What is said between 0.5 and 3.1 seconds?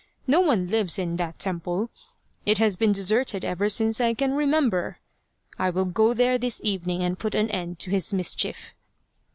lives in that temple. It has been